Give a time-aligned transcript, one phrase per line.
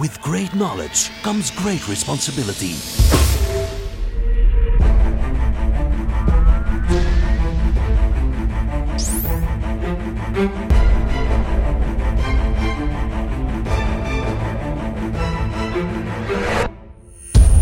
[0.00, 2.74] With great knowledge comes great responsibility.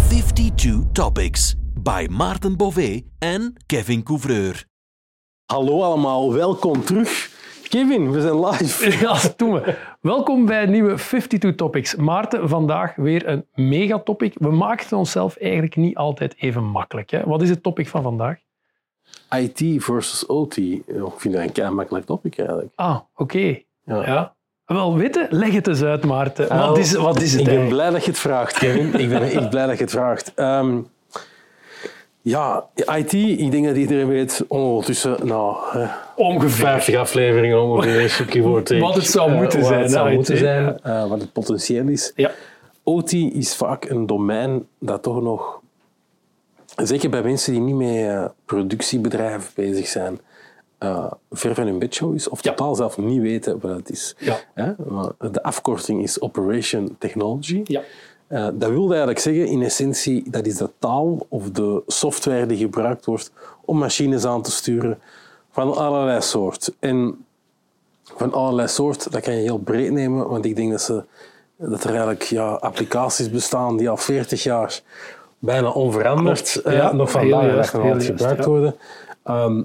[0.08, 4.64] Fifty-two topics by Maarten Bové en Kevin Couvreur.
[5.46, 7.31] Hallo allemaal, welkom terug.
[7.72, 8.90] Kevin, we zijn live.
[9.06, 9.74] Ja, doen we.
[10.00, 11.94] Welkom bij een nieuwe 52 Topics.
[11.94, 14.34] Maarten, vandaag weer een megatopic.
[14.38, 17.10] We maken het onszelf eigenlijk niet altijd even makkelijk.
[17.10, 17.22] Hè?
[17.24, 18.38] Wat is het topic van vandaag?
[19.36, 20.54] IT versus OT.
[20.56, 22.72] Ja, Ik vind dat een kei makkelijk topic eigenlijk.
[22.74, 23.58] Ah, oké.
[23.84, 24.06] Ja.
[24.06, 24.34] Ja.
[24.64, 26.48] Wel, weten, leg het eens uit, Maarten.
[26.58, 27.82] Wat is, wat is het Ik ben eigenlijk?
[27.82, 28.94] blij dat je het vraagt, Kevin.
[29.00, 30.34] ik ben echt blij dat je het vraagt.
[30.34, 30.80] Ehm,
[32.22, 36.66] ja, IT, ik denk dat iedereen weet ondertussen, nou, eh, Ongeveer.
[36.66, 38.16] 50 afleveringen ongeveer,
[38.64, 38.78] take.
[38.78, 41.32] Wat het zou Eh, moeten wat zijn, het zou hè, moeten zijn, eh, wat het
[41.32, 42.12] potentieel is.
[42.16, 42.30] Ja.
[42.82, 45.60] OT is vaak een domein dat toch nog,
[46.76, 50.20] zeker bij mensen die niet met eh, productiebedrijven bezig zijn,
[50.78, 54.14] eh, ver van hun bedshow is, of totaal zelf niet weten wat het is.
[54.18, 54.36] Ja.
[54.54, 54.72] Hè?
[54.88, 57.60] Maar De afkorting is Operation Technology.
[57.64, 57.80] Ja.
[58.32, 62.56] Eh, dat wil eigenlijk zeggen, in essentie, dat is de taal of de software die
[62.56, 63.32] gebruikt wordt
[63.64, 64.98] om machines aan te sturen
[65.50, 66.72] van allerlei soort.
[66.78, 67.24] En
[68.02, 71.04] van allerlei soort, dat kan je heel breed nemen, want ik denk dat, ze,
[71.56, 74.80] dat er eigenlijk ja, applicaties bestaan die al 40 jaar
[75.38, 78.48] bijna onveranderd eh, Ja, nog vandaag gebruikt ja.
[78.48, 78.74] worden.
[79.22, 79.62] Ehm,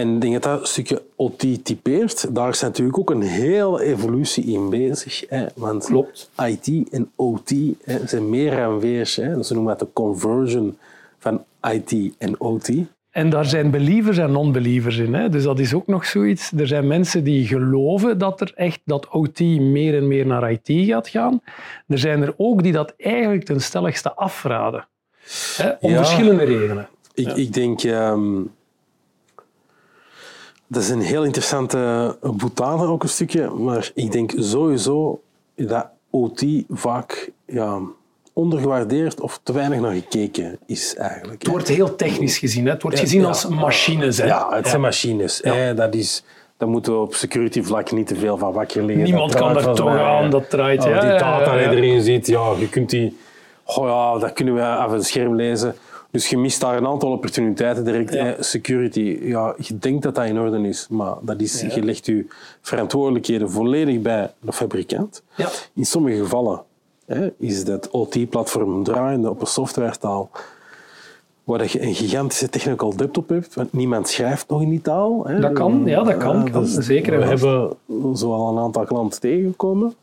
[0.00, 2.34] en ik denk dat dat een stukje OT typeert.
[2.34, 5.24] Daar is natuurlijk ook een hele evolutie in bezig.
[5.28, 6.30] Hè, want Klopt.
[6.46, 7.50] IT en OT
[7.84, 9.12] hè, zijn meer en meer.
[9.16, 10.78] Hè, ze noemen dat de conversion
[11.18, 12.70] van IT en OT.
[13.10, 15.14] En daar zijn believers en non-believers in.
[15.14, 15.28] Hè?
[15.28, 16.52] Dus dat is ook nog zoiets.
[16.56, 20.86] Er zijn mensen die geloven dat er echt dat OT meer en meer naar IT
[20.88, 21.40] gaat gaan.
[21.86, 24.86] Er zijn er ook die dat eigenlijk ten stelligste afraden.
[25.56, 25.70] Hè?
[25.80, 25.96] Om Ja.
[25.96, 26.88] verschillende redenen.
[27.14, 27.82] Ik, ik denk...
[27.82, 28.42] ehm,
[30.66, 33.50] dat is een heel interessante boutade ook een stukje.
[33.50, 35.20] Maar ik denk sowieso
[35.54, 37.78] dat OT vaak ja,
[38.32, 41.42] ondergewaardeerd of te weinig naar gekeken is eigenlijk.
[41.42, 42.64] Het wordt heel technisch gezien.
[42.64, 42.70] Hè?
[42.72, 44.18] Het wordt gezien Ja, als machines.
[44.18, 44.26] Hè?
[44.26, 45.40] Ja, het zijn machines.
[45.42, 45.52] Ja.
[45.54, 46.24] Hè, dat is,
[46.56, 49.04] daar moeten we op security vlak niet te veel van wakker liggen.
[49.04, 50.02] Niemand Dat kan er toch mij.
[50.02, 50.84] aan, dat draait.
[50.84, 53.16] Ja, die data die erin zit, ja, je kunt die...
[53.64, 55.74] Oh ja, dat kunnen we af het scherm lezen.
[56.16, 58.12] Dus je mist daar een aantal opportuniteiten direct.
[58.12, 58.34] Ja.
[58.38, 62.26] Security, ja, je denkt dat dat in orde is, maar dat is, je legt je
[62.60, 65.22] verantwoordelijkheden volledig bij de fabrikant.
[65.34, 65.48] Ja.
[65.74, 66.62] In sommige gevallen
[67.38, 70.30] is dat OT-platform draaiende op een softwaretaal
[71.44, 75.26] waar je een gigantische technical debt op hebt, want niemand schrijft nog in die taal.
[75.26, 75.40] Hè.
[75.40, 76.66] Dat kan, ja, dat kan, kan.
[76.66, 77.42] Zeker en We vast.
[77.42, 79.94] hebben zo al een aantal klanten tegengekomen.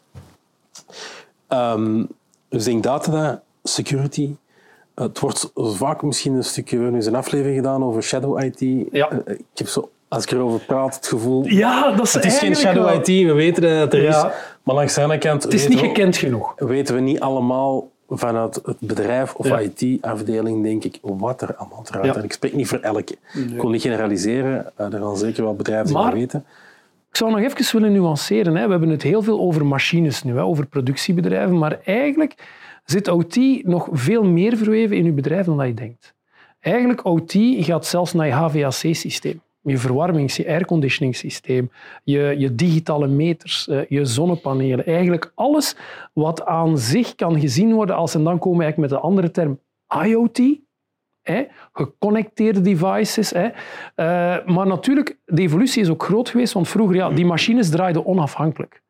[1.47, 2.03] Ehm,
[2.49, 4.35] dus ik denk dat dat security.
[4.95, 6.75] Het wordt vaak misschien een stukje.
[6.77, 8.59] We hebben eens een aflevering gedaan over shadow IT.
[8.91, 9.09] Ja.
[9.09, 11.43] Eh, Ik heb zo, als ik erover praat, het gevoel.
[11.45, 14.27] Ja, dat is het is geen shadow wel- IT, we weten dat het er Ja.
[14.27, 14.33] is.
[14.63, 16.53] Maar langs de andere kant Het is weten, niet we, gekend genoeg.
[16.57, 19.59] weten we niet allemaal vanuit het bedrijf of Ja.
[19.59, 22.05] IT-afdeling, denk ik, wat er allemaal draait.
[22.05, 22.15] Ja.
[22.15, 23.15] En ik spreek niet voor elke.
[23.33, 24.71] Ik kon niet generaliseren.
[24.75, 26.45] Eh, er gaan zeker wel bedrijven die Maar- weten.
[27.13, 28.55] Ik zou nog even willen nuanceren.
[28.55, 28.65] Hè.
[28.65, 31.57] We hebben het heel veel over machines nu, hè, over productiebedrijven.
[31.57, 32.35] Maar eigenlijk
[32.85, 36.13] zit OT nog veel meer verweven in uw bedrijf dan dat je denkt.
[36.59, 39.41] Eigenlijk, OT gaat zelfs naar je HVAC-systeem.
[39.61, 41.71] Je verwarmings-, je airconditioning-systeem,
[42.03, 44.85] je, je digitale meters, eh, je zonnepanelen.
[44.85, 45.75] Eigenlijk alles
[46.13, 49.31] wat aan zich kan gezien worden als, en dan komen we eigenlijk met de andere
[49.31, 49.59] term,
[50.05, 50.39] IoT,
[51.23, 53.29] hè, geconnecteerde devices.
[53.29, 53.47] Hè.
[53.95, 58.05] Eh, maar natuurlijk, de evolutie is ook groot geweest, want vroeger, ja, die machines draaiden
[58.05, 58.81] onafhankelijk.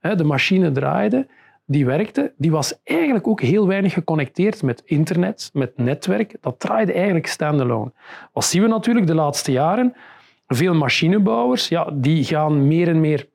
[0.00, 1.26] Hè, de machine draaide,
[1.66, 6.36] die werkte, die was eigenlijk ook heel weinig geconnecteerd met internet, met netwerk.
[6.40, 7.92] Dat draaide eigenlijk standalone.
[8.32, 9.94] Wat zien we natuurlijk de laatste jaren?
[10.46, 13.28] Veel machinebouwers, ja, die gaan meer en meer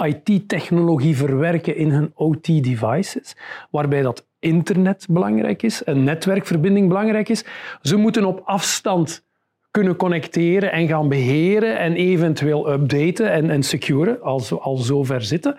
[0.00, 3.36] IT-technologie verwerken in hun OT-devices,
[3.70, 7.44] waarbij dat internet belangrijk is, een netwerkverbinding belangrijk is.
[7.82, 9.22] Ze moeten op afstand
[9.70, 15.22] kunnen connecteren en gaan beheren en eventueel updaten en, en securen, als ze al zover
[15.22, 15.56] zitten.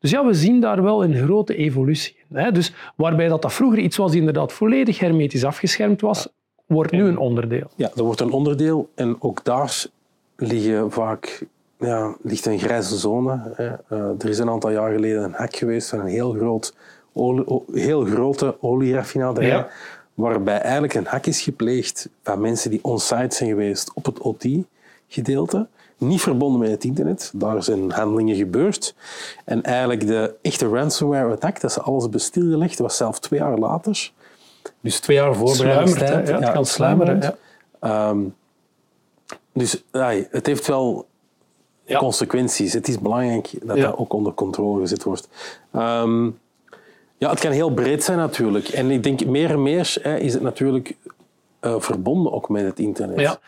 [0.00, 2.52] Dus ja, we zien daar wel een grote evolutie in.
[2.52, 6.28] Dus waarbij dat, dat vroeger iets was die inderdaad volledig hermetisch afgeschermd was,
[6.66, 7.70] wordt nu een onderdeel.
[7.76, 8.88] Ja, dat wordt een onderdeel.
[8.94, 9.86] En ook daar
[10.36, 11.46] liggen vaak,
[11.78, 13.52] ja, ligt een grijze zone.
[13.54, 13.66] Hè.
[13.66, 16.74] Eh, er is een aantal jaar geleden een hack geweest van een heel, groot
[17.12, 19.48] olie, heel grote olieraffinaderij.
[19.48, 19.68] Ja.
[20.14, 25.66] Waarbij eigenlijk een hack is gepleegd van mensen die on-site zijn geweest op het OT-gedeelte.
[25.98, 27.30] niet verbonden met het internet.
[27.34, 28.94] Daar zijn handelingen gebeurd.
[29.44, 34.12] En eigenlijk de echte ransomware attack, dat ze alles bestilgelegd, was zelfs twee jaar later.
[34.80, 36.28] Dus twee jaar voorbereidingstijd.
[36.28, 36.34] Hè?
[36.34, 37.36] Ja, het kan sluimeren, ja.
[37.80, 38.18] Ehm,
[39.52, 41.06] dus ai, het heeft wel
[41.84, 41.98] Ja.
[41.98, 42.72] consequenties.
[42.72, 43.82] Het is belangrijk dat Ja.
[43.86, 45.28] dat ook onder controle gezet wordt.
[45.72, 46.30] Ehm,
[47.18, 48.68] ja, het kan heel breed zijn natuurlijk.
[48.68, 50.96] En ik denk meer en meer hè, is het natuurlijk
[51.60, 53.20] eh, verbonden ook met het internet.
[53.20, 53.38] Ja.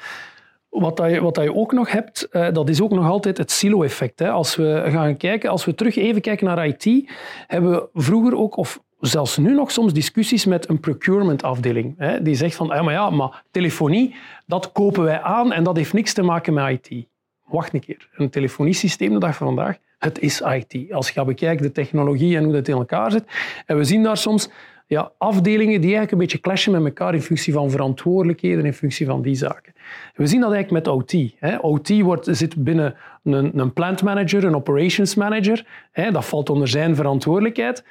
[0.68, 3.38] Wat, dat je, wat dat je ook nog hebt, eh, dat is ook nog altijd
[3.38, 4.20] het silo-effect.
[4.20, 7.10] Als we gaan kijken, als we terug even kijken naar IT,
[7.46, 12.18] hebben we vroeger ook, of zelfs nu nog soms discussies met een procurement-afdeling.
[12.22, 14.14] Die zegt van, ja, maar ja, maar telefonie,
[14.46, 17.06] dat kopen wij aan en dat heeft niks te maken met IT.
[17.44, 18.08] Wacht een keer.
[18.12, 20.92] Een telefoniesysteem de dag van vandaag, het is IT.
[20.92, 23.24] Als je gaat bekijken de technologie en hoe dat in elkaar zit.
[23.66, 24.50] En we zien daar soms
[24.86, 29.06] ja, afdelingen die eigenlijk een beetje clashen met elkaar in functie van verantwoordelijkheden, in functie
[29.06, 29.72] van die zaken.
[30.14, 31.14] We zien dat eigenlijk met OT.
[31.60, 32.94] OT wordt, zit binnen
[33.24, 35.66] een, een plant manager, een operations manager.
[35.92, 37.84] Dat valt onder zijn verantwoordelijkheid.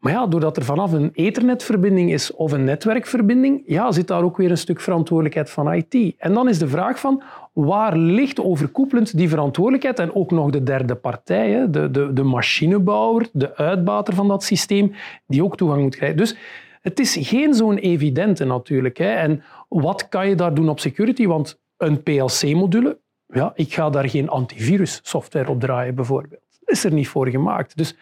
[0.00, 4.36] Maar ja, doordat er vanaf een ethernetverbinding is of een netwerkverbinding, ja, zit daar ook
[4.36, 6.14] weer een stuk verantwoordelijkheid van IT.
[6.18, 10.62] En dan is de vraag van, waar ligt overkoepelend die verantwoordelijkheid en ook nog de
[10.62, 14.92] derde partij, de, de, de machinebouwer, de uitbater van dat systeem,
[15.26, 16.16] die ook toegang moet krijgen.
[16.16, 16.36] Dus
[16.80, 18.96] het is geen zo'n evidente natuurlijk.
[18.98, 19.10] Hè.
[19.12, 21.26] En wat kan je daar doen op security?
[21.26, 26.42] Want een PLC-module, ja, ik ga daar geen antivirus-software op draaien bijvoorbeeld.
[26.64, 27.76] Is er niet voor gemaakt.
[27.76, 27.96] Dus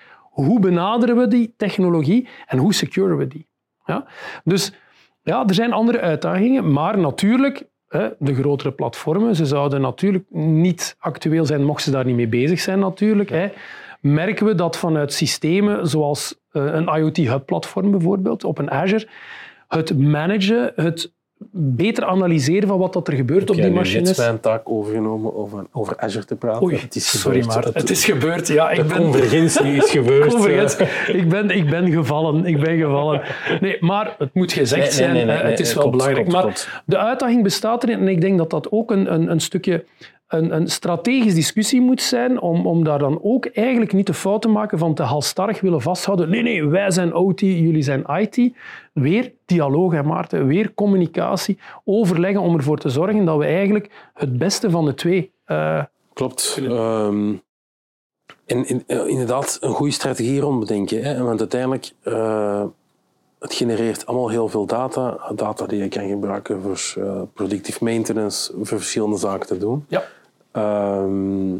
[0.45, 3.47] hoe benaderen we die technologie en hoe securen we die?
[3.85, 4.07] Ja?
[4.45, 4.73] Dus
[5.23, 7.67] ja, er zijn andere uitdagingen, maar natuurlijk,
[8.19, 12.61] de grotere platformen, ze zouden natuurlijk niet actueel zijn mochten ze daar niet mee bezig
[12.61, 13.53] zijn natuurlijk.
[14.01, 19.09] Merken we dat vanuit systemen zoals eh, een IoT-hub-platform bijvoorbeeld, op een Azure,
[19.69, 21.13] het managen, het
[21.53, 24.09] beter analyseren van wat dat er gebeurt op die Heb machines.
[24.09, 26.63] net mijn taak overgenomen over, over Azure te praten?
[26.63, 28.49] Oei, het is sorry, maar het is gebeurd.
[28.49, 30.81] Ja, ik ben, convergentie is gebeurd.
[31.07, 32.47] Ik ben, ik ben gevallen.
[32.47, 33.23] Ik ben gevallen.
[33.61, 35.13] Nee, maar het moet gezegd nee, zijn.
[35.13, 36.29] nee, nee, het is wel klopt, belangrijk.
[36.29, 38.01] klopt, maar de uitdaging bestaat erin.
[38.01, 39.85] En ik denk dat dat ook een, een, een stukje
[40.29, 42.41] een, een strategische discussie moet zijn.
[42.41, 45.81] Om, om daar dan ook eigenlijk niet de fout te maken van te halstarrig willen
[45.83, 46.29] vasthouden.
[46.31, 48.53] Nee, nee, wij zijn OT, jullie zijn IT.
[48.93, 50.47] Weer dialoog, hè, Maarten.
[50.47, 51.59] Weer communicatie.
[51.85, 55.83] Overleggen om ervoor te zorgen dat we eigenlijk het beste van de twee eh,
[56.13, 56.59] Klopt.
[56.63, 57.33] Ehm,
[58.47, 61.03] en in- eh, inderdaad, een goede strategie rond bedenken.
[61.03, 61.23] Hè?
[61.23, 62.65] Want uiteindelijk, eh
[63.39, 65.33] het genereert allemaal heel veel data.
[65.35, 69.85] Data die je kan gebruiken voor predictive maintenance, voor verschillende zaken te doen.
[69.89, 70.03] Ja.
[70.53, 71.55] Ehm,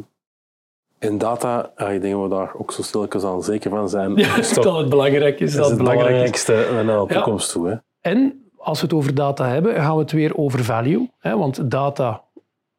[0.99, 4.15] en data, ja, ik denk dat we daar ook zo stilletjes aan zeker van zijn.
[4.17, 5.55] Ja, is dat het belangrijk is.
[5.55, 7.07] dat is het belangrijkste naar de Ja.
[7.07, 7.69] toekomst toe.
[7.69, 7.75] Hè?
[8.01, 11.11] En als we het over data hebben, gaan we het weer over value.
[11.19, 11.37] Hè?
[11.37, 12.23] Want data,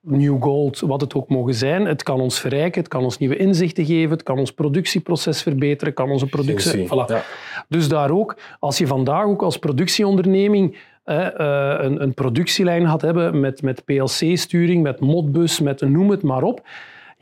[0.02, 3.38] new gold, wat het ook mogen zijn, het kan ons verrijken, het kan ons nieuwe
[3.38, 6.86] inzichten geven, het kan ons productieproces verbeteren, het kan onze productie...
[6.88, 7.06] Voilà.
[7.08, 7.24] Ja.
[7.68, 10.78] Dus daar ook, als je vandaag ook als productieonderneming
[11.10, 16.68] een, een productielijn gaat hebben met, met PLC-sturing, met Modbus, met noem het maar op.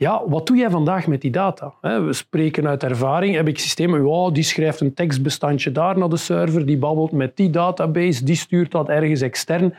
[0.00, 1.74] Ja, wat doe jij vandaag met die data?
[1.80, 3.34] We spreken uit ervaring.
[3.34, 7.36] Heb ik systemen, ja, die schrijft een tekstbestandje daar naar de server, die babbelt met
[7.36, 9.74] die database, die stuurt dat ergens extern.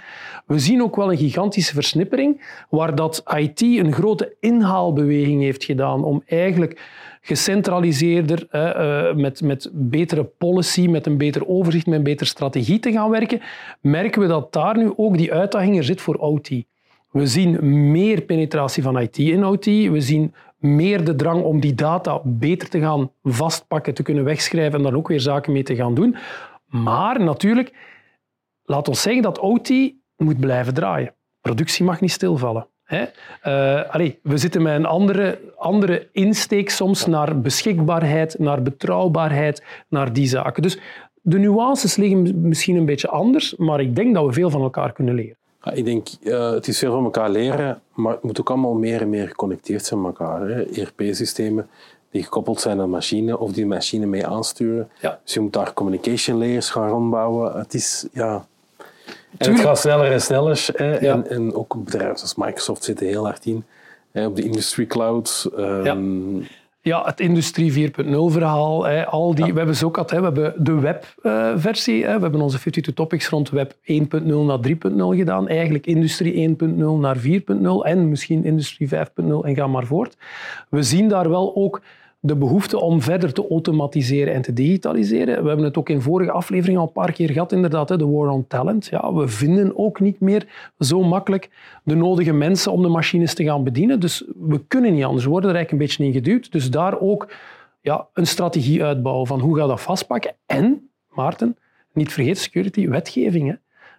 [0.45, 6.03] We zien ook wel een gigantische versnippering, waar dat IT een grote inhaalbeweging heeft gedaan
[6.03, 6.81] om eigenlijk
[7.21, 12.91] gecentraliseerder, eh, met, met betere policy, met een beter overzicht, met een betere strategie te
[12.91, 13.41] gaan werken,
[13.81, 16.49] merken we dat daar nu ook die uitdaging er zit voor OT.
[17.11, 19.65] We zien meer penetratie van IT in OT.
[19.65, 24.77] We zien meer de drang om die data beter te gaan vastpakken, te kunnen wegschrijven
[24.77, 26.15] en daar ook weer zaken mee te gaan doen.
[26.65, 27.73] Maar natuurlijk,
[28.63, 29.69] laat ons zeggen dat OT
[30.17, 31.13] moet blijven draaien.
[31.41, 32.67] Productie mag niet stilvallen.
[32.83, 33.03] Hè?
[33.41, 40.27] Eh, we zitten met een andere, andere insteek soms naar beschikbaarheid, naar betrouwbaarheid, naar die
[40.27, 40.61] zaken.
[40.61, 40.79] Dus
[41.21, 44.93] de nuances liggen misschien een beetje anders, maar ik denk dat we veel van elkaar
[44.93, 45.37] kunnen leren.
[45.63, 48.73] Ja, ik denk, eh, het is veel van elkaar leren, maar het moet ook allemaal
[48.73, 50.49] meer en meer geconnecteerd zijn met elkaar.
[50.49, 51.69] ERP-systemen
[52.11, 54.89] die gekoppeld zijn aan machine of die machine mee aansturen.
[54.99, 55.19] Ja.
[55.23, 57.57] Dus je moet daar communication layers gaan rondbouwen.
[57.59, 58.47] Het is, ja...
[59.37, 60.69] En het gaat sneller en sneller.
[60.73, 60.99] Hè.
[60.99, 61.13] Ja.
[61.13, 63.63] En, en ook bedrijven zoals Microsoft zitten heel hard in.
[64.11, 65.49] Hè, op de industry clouds.
[65.51, 66.41] ehm,
[66.81, 68.85] Ja, het Industrie 4.0 verhaal.
[68.85, 70.11] Hè, al die, We hebben ze ook gehad.
[70.11, 72.05] Hè, we hebben de webversie.
[72.05, 75.47] hè, we hebben onze 52 topics rond web 1.0 naar 3.0 gedaan.
[75.47, 76.65] Eigenlijk Industrie 1.0
[76.99, 78.93] naar 4.0 en misschien Industrie 5.0
[79.41, 80.17] en ga maar voort.
[80.69, 81.81] We zien daar wel ook
[82.21, 85.41] de behoefte om verder te automatiseren en te digitaliseren.
[85.41, 88.29] We hebben het ook in vorige aflevering al een paar keer gehad, inderdaad, de war
[88.29, 88.85] on talent.
[88.85, 91.49] Ja, we vinden ook niet meer zo makkelijk
[91.83, 93.99] de nodige mensen om de machines te gaan bedienen.
[93.99, 95.23] Dus we kunnen niet anders.
[95.23, 96.51] We worden er eigenlijk een beetje in geduwd.
[96.51, 97.31] Dus daar ook
[97.81, 100.35] ja, een strategie uitbouwen van hoe ga dat vastpakken.
[100.45, 101.57] En, Maarten,
[101.93, 103.47] niet vergeten, security, wetgeving.
[103.47, 103.55] Hè.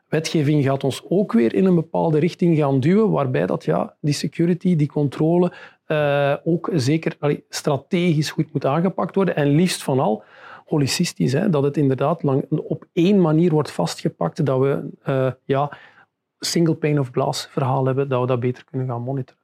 [0.08, 4.14] Wetgeving gaat ons ook weer in een bepaalde richting gaan duwen, waarbij dat, ja, die
[4.14, 5.52] security, die controle,
[5.90, 9.36] uh, ook zeker allee, strategisch goed moet aangepakt worden.
[9.36, 10.24] En liefst van al
[10.66, 15.72] holicistisch, hè, dat het inderdaad lang, op één manier wordt vastgepakt, dat we uh, ja,
[16.38, 19.40] single pane of glass verhaal hebben, dat we dat beter kunnen gaan monitoren.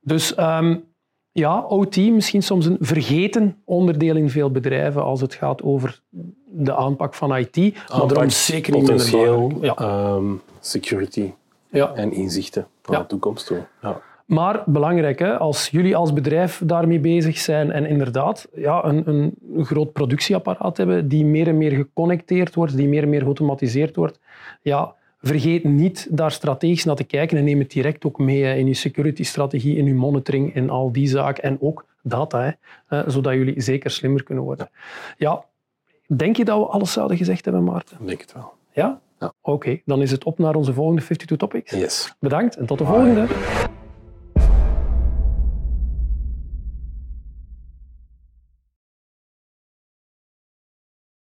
[0.00, 0.84] Dus um,
[1.32, 6.02] ja, OT misschien soms een vergeten onderdeel in veel bedrijven als het gaat over
[6.44, 7.56] de aanpak van IT.
[7.56, 10.14] Aanpak, maar daarom zeker niet potentieel, ja.
[10.14, 11.32] um, security
[11.70, 11.94] ja.
[11.94, 13.02] en inzichten naar ja.
[13.02, 13.66] de toekomst toe.
[13.82, 14.00] Ja.
[14.28, 19.64] Maar belangrijk, hè, als jullie als bedrijf daarmee bezig zijn en inderdaad ja, een, een
[19.64, 24.20] groot productieapparaat hebben die meer en meer geconnecteerd wordt, die meer en meer geautomatiseerd wordt,
[24.62, 28.66] ja, vergeet niet daar strategisch naar te kijken en neem het direct ook mee in
[28.66, 31.42] je security-strategie, in je monitoring en al die zaken.
[31.42, 32.50] En ook data, hè,
[32.98, 34.70] eh, zodat jullie zeker slimmer kunnen worden.
[35.16, 35.44] Ja,
[36.06, 37.96] denk je dat we alles zouden gezegd hebben, Maarten?
[38.00, 38.52] Ik denk het wel.
[38.72, 39.00] Ja?
[39.20, 39.32] ja.
[39.40, 41.72] Oké, dan is het op naar onze volgende 52 Topics.
[41.72, 42.14] Yes.
[42.20, 43.26] Bedankt en tot de volgende.